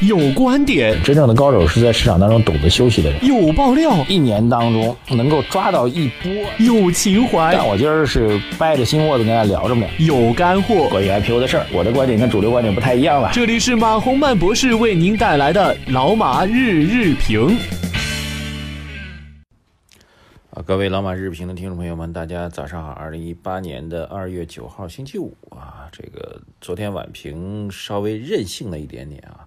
[0.00, 3.24] 有观点，真正的高手是在市场当中懂得休息的人。
[3.24, 6.30] 有爆料，一年当中能够抓到一波。
[6.58, 9.86] 有情怀，但我今儿是掰着心窝子跟大家聊着呢。
[9.98, 13.30] 有干货，关于 IPO 的事儿，我的观点跟主流观点不太一样了。
[13.32, 17.56] 这里是马洪曼博士为您带来的老马日日评。
[20.50, 22.90] 啊，各位老马日评的听众朋友们，大家早上好。
[22.90, 29.45] 二零一八年的二月九号，星期五啊，这个昨天晚评稍微任性了一点点啊。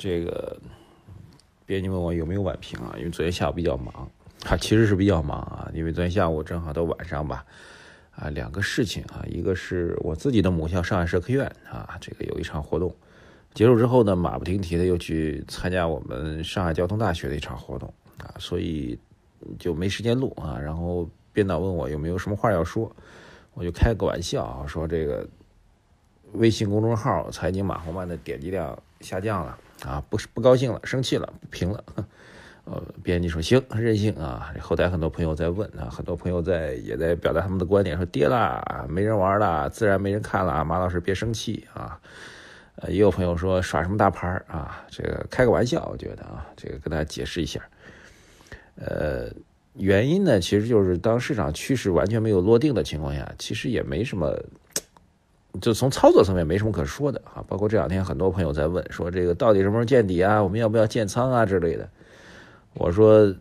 [0.00, 0.56] 这个
[1.66, 2.94] 编辑问我有没有晚评啊？
[2.96, 4.10] 因为昨天下午比较忙，
[4.46, 7.44] 啊，其实是比较忙啊，因为昨天下午正好到晚上吧，
[8.12, 12.90] 啊，两个事情啊，一个是我自己的母校上海社科院啊，这个有一场活动，
[13.52, 17.92] 结束之后呢，马不停蹄的又去参加我们上海交通大学的一场活动
[18.24, 18.98] 啊，所以
[19.58, 20.58] 就没时间录啊。
[20.58, 22.90] 然后编导问我有没有什么话要说，
[23.52, 25.28] 我就开个玩笑啊说这个
[26.32, 29.58] 微信公众号“财经马红漫”的点击量下降了。
[29.84, 31.84] 啊，不是不高兴了，生气了，不平了。
[32.64, 34.54] 呃，编辑说行，任性啊。
[34.60, 40.64] 后台很多朋友在问啊，很多朋友在也在表达他们的观点，说跌了，没人玩了，自然没人看了。
[40.64, 41.98] 马老师别生气啊。
[42.76, 44.84] 呃，也有朋友说耍什么大牌啊？
[44.88, 47.60] 这个开个玩笑，我觉得啊，这个跟大家解释一下。
[48.76, 49.28] 呃，
[49.74, 54.38] 原因呢，其实就是当市场趋势完全没有落定的情况下，其实也没什么。
[55.60, 60.42] 就从操作层面没什么可说的啊，包括这两天很多朋友在问说这个到底什么时候见底啊？
[60.42, 61.88] 我们要不要建仓啊之类的？
[62.74, 63.34] 我说，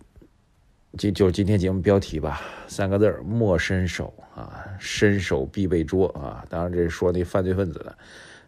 [0.97, 6.43] 今就是今天节目标题吧，三个字儿：莫伸手啊，伸手必被捉啊。
[6.49, 7.95] 当然这是说那犯罪分子的，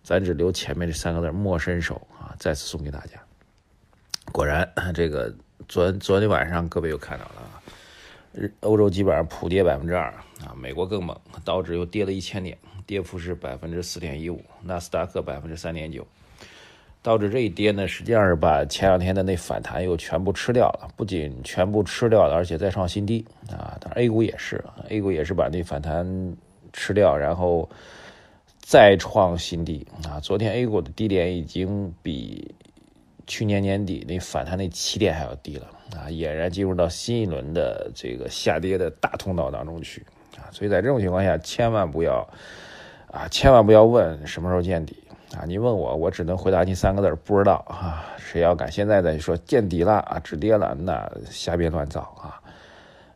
[0.01, 2.33] 咱只留前面这三个字：莫伸手啊。
[2.39, 3.21] 再次送给大家。
[4.31, 5.31] 果然，这个
[5.67, 7.61] 昨昨天晚上各位又看到了啊，
[8.61, 10.05] 欧洲基本上普跌百分之二
[10.45, 12.57] 啊，美国更猛，道指又跌了一千点。
[12.87, 16.05] 跌幅是百分之四点一五，纳斯达克百分之三点九，
[17.01, 23.77] 导致这一跌呢，实际上是把前两天的那反弹又全部吃掉了，不仅全部吃掉了，而且再创新低啊！
[23.79, 26.35] 当然 A 股也是，A 股也是把那反弹
[26.73, 27.69] 吃掉，然后
[28.59, 30.19] 再创新低啊！
[30.19, 32.53] 昨天 A 股的低点已经比
[33.31, 35.65] 去年年底那反弹那起点还要低了
[35.95, 40.05] 啊，俨然进入到新一轮的这个下跌的大通道当中去
[40.35, 40.51] 啊！
[40.51, 42.27] 所以在这种情况下，千万不要。
[43.07, 44.95] 啊，千万不要问什么时候见底
[45.35, 45.43] 啊！
[45.45, 48.05] 你问我，我只能回答你三个字不知道啊。
[48.17, 52.39] 谁要敢现在再说见底了啊，止跌了，那瞎编乱造啊！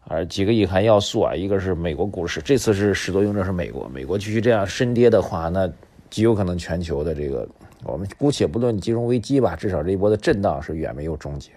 [0.08, 5.70] 而几个隐含要素啊，一个是美国股市，这次是始作俑者是美国，美国继续这样深跌的话，那
[6.10, 7.48] 极有可能全球的这个，
[7.86, 11.52] 我们姑且不论金融危机吧，至少这一波的震荡是远没有终结，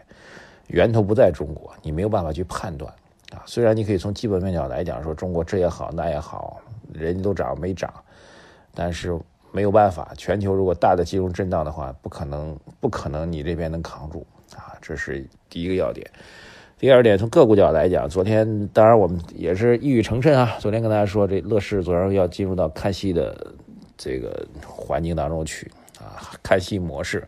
[0.69, 2.93] 源头不在中国，你没有办法去判断
[3.33, 3.43] 啊。
[3.47, 6.61] 虽然你可以从基本面角来讲说中国这也好那也好，
[6.93, 7.93] 人家都涨没涨。
[8.75, 9.19] 但是
[9.51, 14.25] 没有办法，全球如果大的金融震荡的话，不可能，不可能你这边能扛住
[14.55, 16.09] 啊，这是第一个要点。
[16.79, 20.57] 第二点，从个股角来讲，昨天当然我们也是一语成谶啊。
[20.61, 23.53] 昨天跟大家说，这乐视昨天要进入到看戏的
[23.97, 25.69] 这个环境当中去，
[26.43, 27.27] 看戏模式，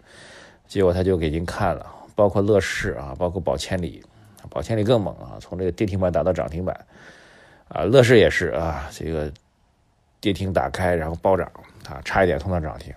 [0.67, 4.03] 结果他就给您看了，包括乐视啊，包括宝千里，
[4.49, 6.75] 宝千里更猛啊，从这个跌停板打到涨停板
[7.69, 9.33] 啊，乐视也是啊，这个。
[10.23, 11.51] 跌停打开，然后暴涨
[11.89, 12.93] 啊，差一点冲到涨停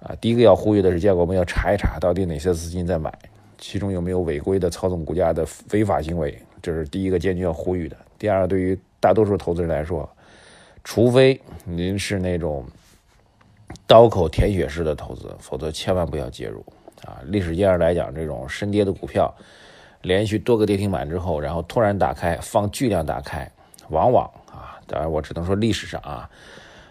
[0.00, 0.16] 啊！
[0.18, 3.12] 第一个要呼吁的是，建国们要查一查，到底哪些资金在买，
[3.58, 7.94] 其中有没有违规的操纵股价的非法行为，这是第一个坚决要呼吁的。
[8.18, 10.08] 第二，对于大多数投资人来说，
[10.84, 12.64] 除非您是那种
[13.86, 16.64] 刀口舔血式的投资，否则千万不要介入
[17.04, 17.20] 啊！
[17.26, 19.32] 历史经验来讲，这种深跌的股票，
[20.02, 23.50] 连续多个跌停板之后，然后突然打开，放巨量打开，
[23.90, 24.80] 往往啊。
[24.86, 26.28] 当然，我只能说历史上啊，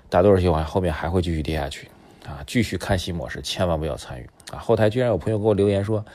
[0.09, 1.89] 大多数情况下后面还会继续跌下去
[2.27, 4.59] 啊，继续看戏模式，千万不要参与啊！
[4.59, 6.05] 后台居然有朋友给我留言说，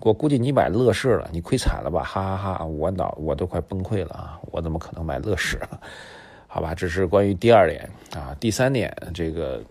[0.00, 2.02] 我估计你买乐视了，你亏惨了吧？
[2.02, 2.64] 哈哈哈！
[2.64, 4.40] 我脑我都快崩溃了啊！
[4.50, 5.60] 我怎么可能买乐视？
[6.48, 8.34] 好吧，这是关于第二点啊。
[8.40, 9.62] 第三点，这个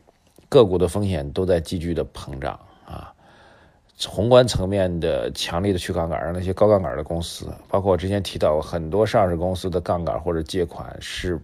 [0.55, 3.11] 个股的风险都在急剧的膨胀啊。
[4.07, 11.39] 宏观层面的强力的去杠杆，让那些高杠杆的公司，包括我之前提到很多上市公司的杠杆或者借款是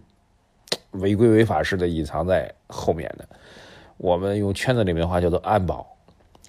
[0.92, 3.28] 违规违法式的隐藏在后面的。
[3.96, 5.86] 我们用圈子里面的话叫做暗保，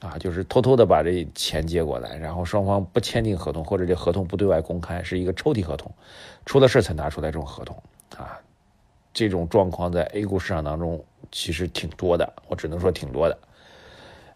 [0.01, 5.89] 啊，就是偷偷的把这钱借过来，然后双方不签订合同，或者这合同不对外公开，是一个抽屉合同，
[6.45, 7.81] 出了事才拿出来这种合同，
[8.17, 8.37] 啊，
[9.13, 13.37] 这种状况在 A 股市场当中其实挺多的，我只能说挺多的。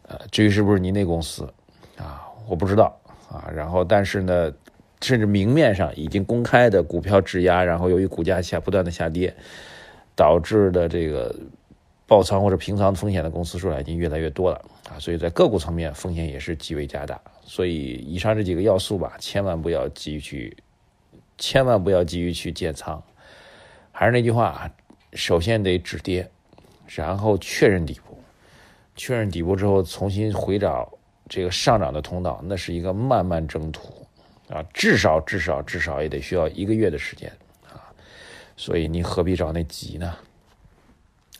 [0.04, 1.52] 呃，至于是不是您那公司，
[1.98, 2.98] 啊，我不知道
[3.30, 3.52] 啊。
[3.54, 4.54] 然后，但是呢，
[5.02, 9.36] 甚至明面上已经公开的股票质押，然后由于股价下不断的下跌，
[10.16, 11.36] 导致的这个
[12.06, 17.20] 爆仓或者平仓风险的公司数量已经越来越多了啊，所以在个股层面风险也是极为加大。
[17.44, 20.56] 所以以上这几个要素吧，千万不要急于去，
[21.38, 23.04] 千万不要急于去建仓。
[24.00, 24.72] 还是那句话，
[25.14, 26.30] 首先得止跌，
[26.86, 28.16] 然后确认底部，
[28.96, 30.88] 确认底部之后重新回找
[31.28, 34.06] 这个上涨的通道，那是一个漫漫征途
[34.50, 37.28] 啊，至少至少至少也得需要一个月的时间
[37.66, 37.82] 啊。
[38.56, 40.14] 所以你何必找那急呢？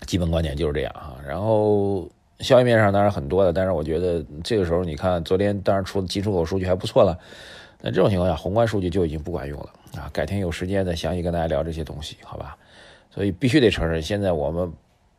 [0.08, 2.10] 基本观点就是这样啊，然后
[2.40, 7.20] 消息面上当然很多的，但是我觉得这个时候你看，昨天当然出的进出口数据还不错了，
[7.82, 10.10] 那这种情况下，宏观数据就已经不管用了啊。
[10.12, 12.58] 改天有时间再详细跟大家聊这些东西，好吧？
[13.10, 14.72] 所以必须得承认，现在我们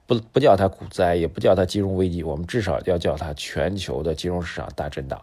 [0.06, 5.20] 不不叫它股灾，也不叫它金融危机，我们至少要叫它全球的金融市场大震荡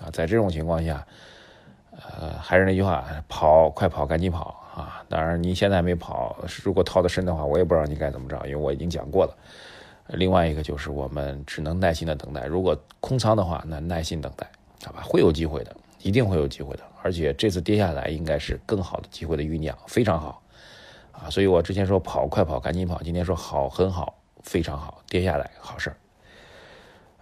[0.00, 0.10] 啊。
[0.12, 1.06] 在这种情况下，
[1.92, 4.56] 呃，还是那句话，跑快跑，赶紧跑。
[4.70, 9.36] 啊，当然你现在没跑，如果套得深的话，我也不知道你该怎么着，因为我已经讲过了。
[10.06, 14.48] 另外一个就是我们只能耐心的等待，如果空仓的话，那耐心等待，
[14.84, 20.42] 好吧，会有机会的，一定会有机会的，而且这次跌下来应该是更好的机会的酝酿，非常好
[21.12, 21.30] 啊。
[21.30, 25.96] 所以我之前说跑快跑，赶紧跑，今天说好，很好，非常好，跌下来好事儿。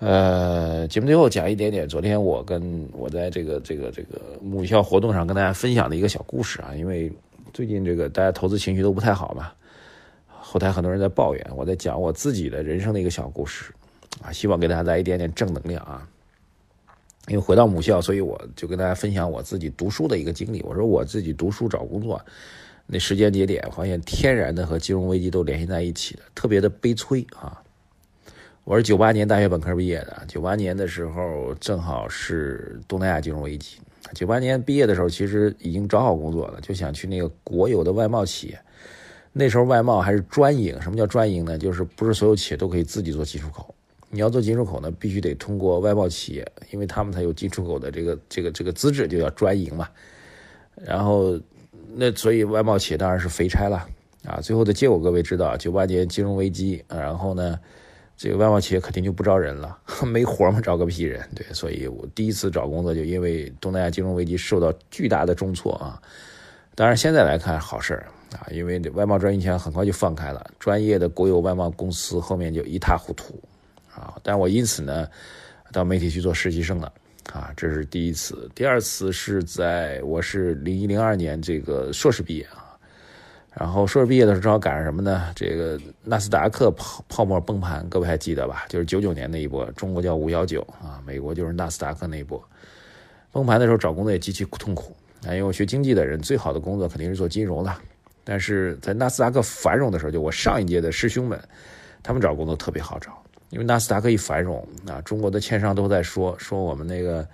[0.01, 7.13] 呃，节目最后讲一点点，昨天我跟我在这个这个这个母校活动上跟大家分享的一个小故事啊，因为。
[7.51, 9.51] 最近这个大家投资情绪都不太好嘛，
[10.29, 13.73] 后台很多人在抱怨，我在讲我自己的人生的一个小故事，
[14.23, 16.07] 啊，希望给大家来一点点正能量啊。
[17.29, 20.63] 因为回到母校，所以我就跟大家分享我自己读书的一个经历。
[20.63, 22.21] 我说我自己读书找工作，
[22.87, 27.63] 那时间节点发现天然的和金融危机都联系在一起的，特别的悲催啊。
[28.65, 33.79] 我是九八年大学本科毕业的，九八年的时候正好是东南亚金融危机。
[34.15, 38.59] 九八年毕业的时候，其实已经找好工作了，就想去那个国有的外贸企业。
[39.33, 41.59] 那时候外贸还是专营，什么叫专营呢？
[41.59, 43.75] 就是不是所有企业都可以自己做进出口。
[44.11, 49.89] 你要做进出口呢，必须得通过外贸企业，因为他们才有进出口的这个这个这个资质，就叫专营嘛。
[50.75, 51.39] 然后
[51.95, 53.89] 那所以外贸企业当然是肥差了
[54.25, 54.41] 啊。
[54.41, 57.59] 最后的结果各位知道，九八年金融危机，然后呢？
[58.21, 61.25] 这个外贸企业肯定就不招人了， 没活嘛，招个屁人！
[61.37, 66.03] 对，所以我第一次找工作就因为东南亚金融危机受到巨大的重挫啊。
[66.75, 67.95] 当然现在来看好事
[68.33, 73.41] 啊，因为外贸专营权很快就放开了，专业的国有外贸公司后面就一塌糊涂
[73.99, 74.17] 啊。
[74.23, 75.09] 但我因此呢，
[75.73, 76.93] 到媒体去做实习生了
[77.33, 78.51] 啊，这是第一次。
[78.55, 82.65] 第二次是在我是零一零二年这个硕士毕业啊。
[83.55, 85.33] 然后硕士毕业的时候正好赶上什么呢？
[85.35, 88.65] 这个纳斯达克泡泡沫崩盘，各位还记得吧？
[88.69, 92.41] 就是九九年那一波，中国叫五幺九啊，美国就是纳斯达克那一波
[93.33, 95.29] 崩盘的时候，找工作也极其痛苦啊。
[95.29, 97.75] 因为我学经济的人，最好的工作肯定是做金融的。
[98.23, 101.41] 但是在纳斯达克繁荣的时候，就我上一届的师兄们，
[102.01, 107.27] 他们找工作特别好找，因为纳斯达克一繁荣啊，中国的券商都在说说我们那个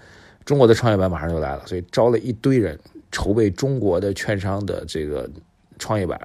[0.45, 2.79] 中国的创业板马上就来了，所以招了一堆人
[3.11, 5.31] 筹备中国的券商的这个。
[5.77, 6.17] 创业板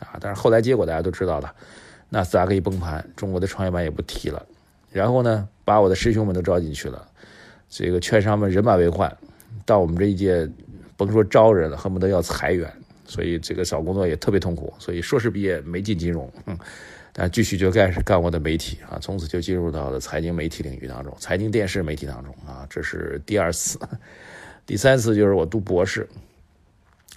[0.00, 1.52] 啊，但是后来结果大家都知道了，
[2.10, 4.44] 纳斯达克一崩盘，中国的创业板也不提了。
[4.92, 7.08] 然后呢，把我的师兄们都招进去了，
[7.70, 9.10] 这个券商们人满为患，
[9.64, 10.46] 到我们这一届，
[10.94, 12.70] 甭说招人了，恨不得要裁员，
[13.06, 14.74] 所以这个找工作也特别痛苦。
[14.78, 16.56] 所以硕士毕业没进金融，嗯，
[17.20, 23.76] 但继续就干是干我的媒体啊，从此就进入到了财经媒体领域当中，财经电视媒体当中啊，这是第二次，
[24.64, 26.08] 第三次就是我读博士，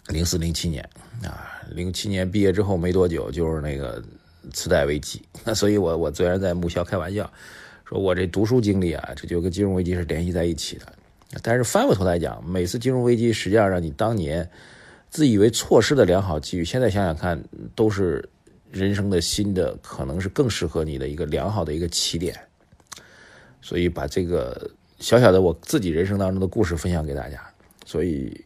[0.07, 0.83] 零四零七年
[1.23, 1.61] 啊。
[1.69, 4.03] 零七年毕业之后没多久，就是那个
[4.51, 5.21] 次贷危机。
[5.45, 7.31] 那所以，我我虽然在母校开玩笑，
[7.85, 10.85] 说我这读书经历啊，这就跟金融危机是联系在一起的。
[11.43, 14.49] 但是翻过头来讲，每次金融危机实际上让你当年
[15.11, 17.41] 自以为错失的良好机遇，现在想想看，
[17.75, 18.27] 都是
[18.71, 22.35] 人生的新的，可能是更适合你的一个良好的一个起点。
[23.61, 27.39] 所以，把这个小小的我自己人生当中的故事分享给大家。
[27.85, 28.45] 所以。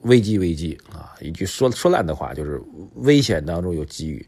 [0.00, 1.16] 危机，危机啊！
[1.20, 2.62] 一句说说烂的话，就是
[2.96, 4.24] 危险当中有机遇。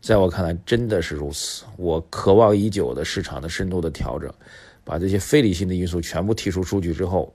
[0.00, 1.64] 在我看来，真的是如此。
[1.78, 4.30] 我渴望已久的市场的深度的调整，
[4.84, 7.34] 把这些非理性的因素全部剔除出去之后，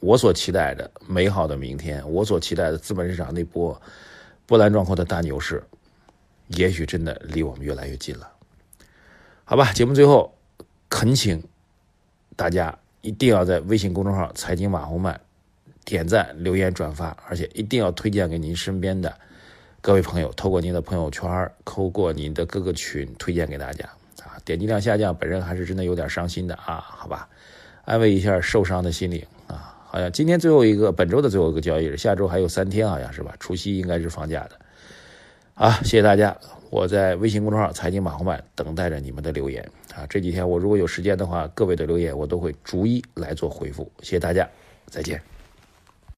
[0.00, 3.80] 我所期待的美好的明天，我所期待的资本市场那波
[4.44, 5.62] 波澜壮阔的大牛市，
[6.48, 8.30] 也许真的离我们越来越近了。
[9.44, 10.34] 好吧，节目最后
[10.88, 11.42] 恳请
[12.36, 15.18] 大家一定要在微信公众号“财经马红漫”。
[15.84, 19.10] 点赞、留言、转发，而且一定要推荐给您身边的
[19.80, 23.88] 各位朋友，透过您的朋友圈，透过您的各个群推荐给大家
[24.22, 24.36] 啊！
[24.44, 26.84] 点击量下降，本人还是真的有点伤心的啊！
[26.86, 27.26] 好吧，
[27.86, 29.74] 安慰一下受伤的心灵啊！
[29.86, 33.34] 好像今天最后一个，本周的最后一个交易日，下周还有三天，好像是吧？
[33.40, 34.60] 除夕应该是放假的。
[35.58, 36.36] 啊，谢谢大家，
[36.70, 40.06] 我在微信公众号“财经马红漫”等待着你们的留言啊！
[40.08, 43.90] 这几天我如果有时间的话，各位的留言我都会逐一来做回复。
[43.98, 44.48] 谢谢大家，
[44.86, 45.20] 再见。